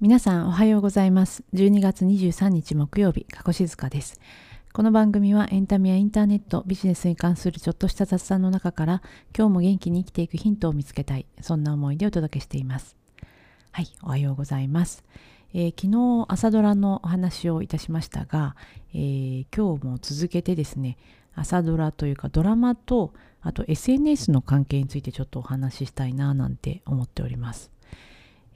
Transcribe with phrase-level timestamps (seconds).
[0.00, 1.44] 皆さんおはようございます。
[1.52, 4.18] 12月23日木曜日加古静香です。
[4.72, 9.02] この番組はエンタメやインターネットビジネスに関するちょっとした雑談の中から
[9.36, 12.96] 今日も元気に生きていくヒントを見つけたいそんな思いでお届けしています。
[13.72, 15.04] はいおはようございます。
[15.52, 18.56] えー、昨日朝ドラのお話をいたしましたが、
[18.94, 20.96] えー、今日も続けてですね
[21.34, 23.12] 朝ドラというかドラマと
[23.42, 27.70] あと SNS の関係についてちょっとお話ししたいななんて思っております。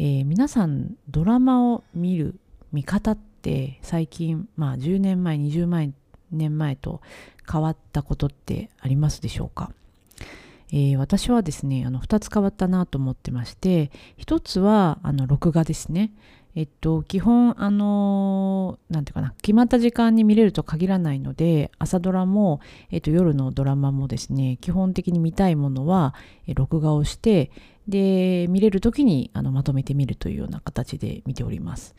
[0.00, 2.38] えー、皆さんドラマを見る
[2.70, 5.92] 見方って最近まあ10年前20
[6.30, 7.00] 年前と
[7.50, 9.72] 変わったことってありますでしょうか、
[10.70, 16.12] えー、私はですねあの2つ変わったなと思ってまして1つはあの録画ですね。
[16.54, 26.14] えっと、基本、あのー、ていうかな、決まった時間に見れると限らないので、朝ドラも、えっと、夜のドラマもですね、基本的に見たいものは、
[26.48, 27.52] え録画をして、
[27.88, 31.94] で、見れる時にあのまとめてみるというような形で見ております。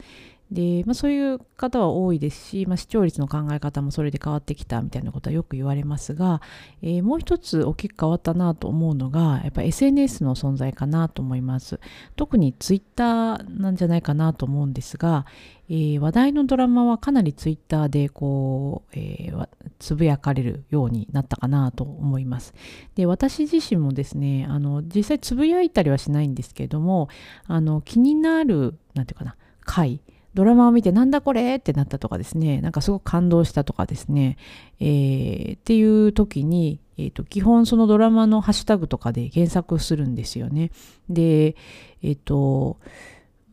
[0.51, 6.41] で、まあ、そういう方は多いですし、まあ、視聴率の考え方もそれで変わってきたみたいなことはよく言われますが、
[6.81, 11.79] えー、もう一つ大きく変わったなと思うのがやっぱ SNS の存在かなと思います。
[12.15, 15.27] 特に Twitter なんじゃないかなと思うんですが、
[15.69, 22.55] えー、話題のドラマはかなり Twitter でこう、えー、つぶやかれるようになったかなと思います。
[22.95, 27.07] で私自身もですねあの実際つぶやいたりはしないんですけれども
[27.45, 30.01] あの気になるなんていうかな回
[30.33, 34.37] ドラマを見てなんだこれってなったとかですね、なんかすごく感動したとかですね、
[34.79, 40.71] えー、っていう時に、えーと、基本そのドラマのハッシュタグとかで検索するんですよね。
[41.09, 41.55] で、
[42.03, 42.77] えっ、ー、と、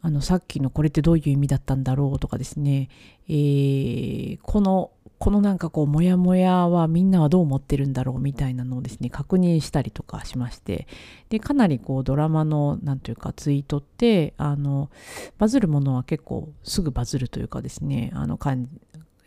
[0.02, 2.88] あのさっきのこれってどういう意味だったんだろうとかですね、
[3.28, 10.86] えー、このこのなんかこうモヤモヤはみんなはどう思ってるんだろうみたいなのをですね確認したりとかしまして
[11.30, 14.90] でかなりこうドラマのなんというかツイートってあの
[15.38, 18.68] バズるものは結構すぐバズるというかですねあのかん、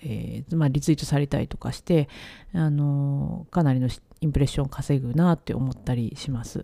[0.03, 2.07] えーまあ、リツイートされたりとかして
[2.53, 3.89] あのかなりの
[4.21, 6.63] インプレッションを稼ぐなって思ったりします。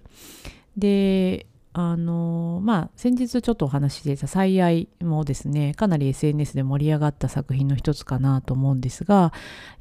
[0.77, 1.47] で
[1.77, 9.33] あのまあ先日ちょっとお話ししていた「最愛」もですねかなり SNS で盛り上がった作品の一つかなと思うんですが、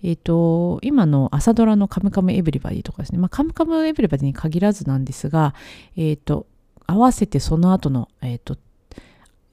[0.03, 5.55] え、ー、と今の朝ドラの「カムカムエヴリバディ」とかですね、まあ、カムカムエヴリバディに限らずなんですが、
[5.95, 6.49] え、ー、と
[6.89, 8.59] 合わせてその後の、えっ、ー、と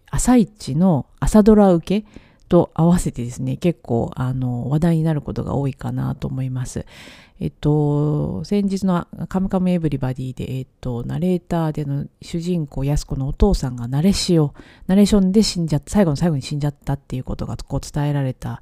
[0.10, 2.08] 朝一の朝ドラ受け
[2.52, 6.86] と合わせてですね、結構あの話題になることが多いかなと思います。
[7.40, 14.54] えっと、先日のカムカムエヴリバディで、えっと、ナレーターでの主人公安子のお父さんがナレシオ、
[14.88, 18.62] ナレーションで死んじゃった、最後の最後に死んじゃったっていうことがこう伝えられた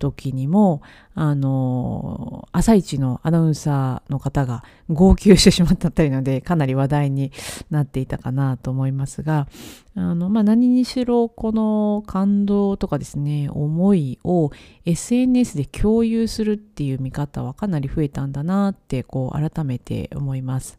[0.00, 0.82] 時にも、
[1.14, 7.30] あの、朝一のアナウンサーの方が号泣してしまったたりので、かなり話題に
[7.70, 9.46] なっていたかなと思いますが、
[9.94, 14.50] あの、まあ、何にしろ、この感動とかですね、思いを
[14.86, 20.78] SNS で共有するっていう見方はかなり増えたんだなって、こう、改めて思います。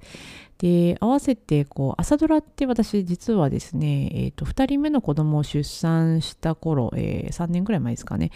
[0.62, 8.30] で、合わせて、こう、朝ドラって私実はですね、え、ー、と、2人目の子供を出産した頃、えー、3年くらい前ですかね、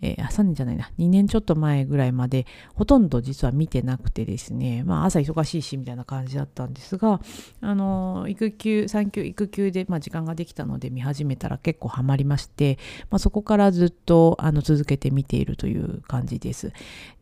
[0.00, 7.20] えー、3年じゃないな、2年ちょっと前ぐらいまで、ほとんど実は見てなくてですね、まあ、朝忙しいし、みたいな感じだったんですが、
[7.60, 12.78] あの、育休、産休、育休で、まあ、時間ができたので見始めたら結構ハマりまして、
[13.10, 16.72] まあ、そこからずっと、あの、続けて見ているという感じです。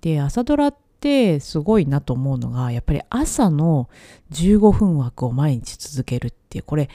[0.02, 3.88] で、朝ドラって、てすごいなと思うのがやっぱり朝の
[4.32, 6.64] 15分枠を毎日続けるっていう。
[6.64, 6.88] これ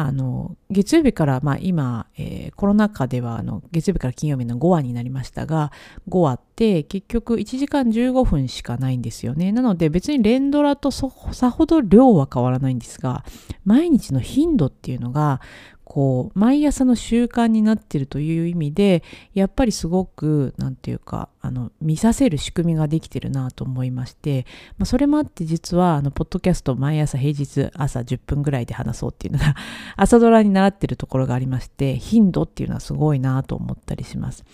[0.00, 5.72] あの月曜日から、まあ、今、えー、コロナ禍ではあの月曜日から金曜日の5話になりましたが
[6.08, 9.50] 5話って結局1時間15分しかないんですよね。
[9.50, 11.08] なので別に連ドラとさ
[11.50, 13.24] ほど量は変わらないんですが
[13.64, 15.40] 毎日の頻度っていうのが
[15.88, 24.44] こう毎朝の習慣になってるという意味でやっぱりすごく何て言うかあの見させる仕組みができてるなと思いまして、
[24.76, 29.56] まあ、それもあって実はあのポッドキャスト毎朝平日朝10分ぐらいで話そうっていうのが
[29.96, 34.44] 朝ドラに習ってるところがありまして頻度っていうのはすごいなと思ったりします。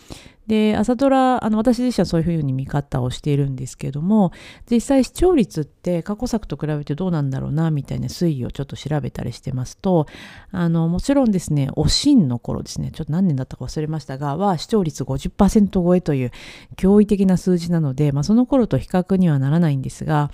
[0.47, 4.33] で、朝ドラ、あの、私自身はそういうふうに見方をしているんですけども、
[4.71, 10.07] 実際視聴率って過去作と比べてどうなんだろうな、みたいな推移をちょっと調べたりしてますと、
[10.51, 16.31] あの、もちろんですね、おしんの頃ですね、ちょっと何年だったか忘れましたが、は視聴率50%超えという
[16.77, 20.31] 驚異的な数字なので、まあ、その頃と比較にはならないんですが、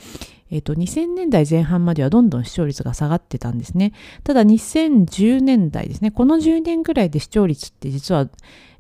[0.51, 3.93] えっ、と、2000年代前半まではどんどん視聴率が下がってたんですね。
[4.25, 8.29] ただ2010年代ですね、この10年ぐらいで視聴率って実は、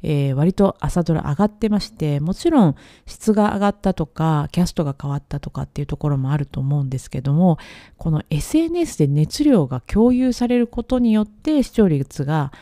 [0.02, 2.74] えー、割と朝ドラ上がってまして、もちろん
[3.06, 7.58] 質が上がったとか、キャストが変わったとかっていうところもあると思うんですけども、
[7.98, 12.52] この SNS で熱量が共有されることによって視聴率が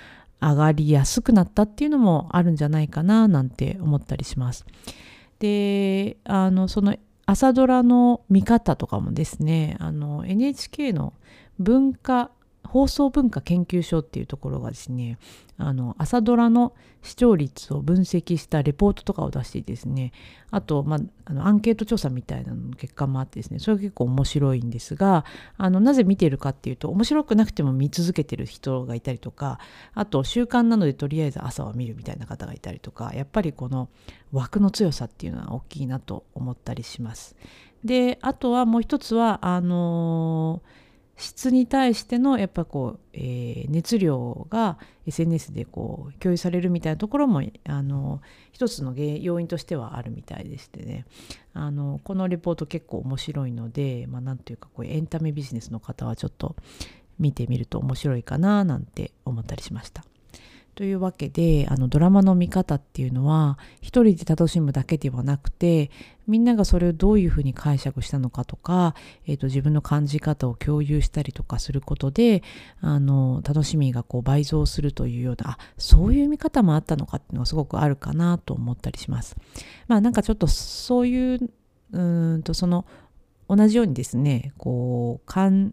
[0.41, 4.67] 上がりやすくなったっていうのもあるんじゃないかななんて思ったりします。
[5.39, 6.97] であのその
[7.31, 11.13] 朝ドラの見方とかもですねあの NHK の
[11.59, 12.31] 文化
[12.65, 15.19] 放送文化研究所っていうところがですね
[15.57, 20.13] あの朝ドラの視聴率を分析したレポートとかを出してですね
[20.51, 25.25] あと、まあ、あのアンケート調査みたいなのの結果もあってですねそれが結構面白いんですが
[25.57, 29.59] あのなぜ見てるかっていうと面白くなくても見続けてる人がいたりとか
[29.95, 33.89] あと習慣なのでとりあえず朝は見るみたいな方がいたりとかやっぱりこの
[34.31, 37.35] 枠の強さっていうのは大きいなと思ったりします。
[37.85, 40.88] であとはもう一つはあのー
[41.19, 48.23] 質に対してのやっぱこう、えー、熱量が SNS でこう共有されるみたいなところもあの
[48.53, 51.07] 一つの要因としてはあるみたいでしてね
[51.55, 56.55] あのこのレポート結構面白いので、まあ、なんというかこうエンタメビジネスの方はちょっと
[57.19, 60.05] 見てみると面白いかななんて思ったりしました。
[60.79, 65.91] というわけであのドラマの見方っていうのは一人で楽しむだけではなくて
[66.29, 68.95] みんながそれをどういうふうに解釈したのかとか、
[69.27, 72.45] えーと、自分の感じ方を共有したりとかすることで
[72.81, 79.35] あの楽しみがこう倍増するというようなあそういう見方もあったのかっていうのがすごくあるかなと思ったりします。
[79.89, 81.51] まあなんかちょっとそういう
[81.91, 82.01] う
[82.37, 82.87] んとその
[83.49, 85.73] 同じようにですねこう感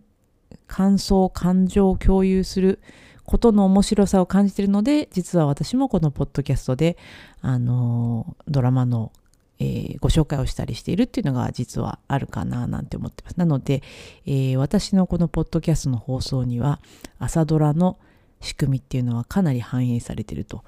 [0.98, 2.80] 想感情を共有する
[3.25, 6.98] ことの面白さを感じているので、実は私もこのポッドキャストで、
[7.42, 9.12] あの、ドラマの、
[9.60, 13.38] えー、ご紹介をしたりしているっていうのが実はあるかななんて思ってます。
[13.38, 13.81] なので、
[14.25, 16.80] えー、私のこのポッドキャストの放送には、
[17.19, 17.98] 朝ドラの
[18.42, 20.63] 仕組みっていうのはかなり反映されていると、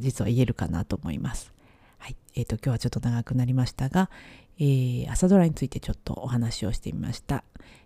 [0.00, 1.52] 実は言えるかなと思います。
[1.98, 2.16] はい。
[2.34, 4.10] えっ、ー、と、今日はちょっと長くなりましたが、
[4.58, 7.44] えー、朝ドラについてちょっとお話をしてみました。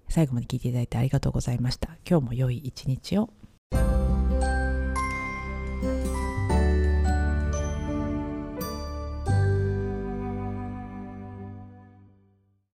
[0.09, 1.91] 最後まで聞いていただいてありがとうございました。
[2.09, 3.31] 今日も良い一日を。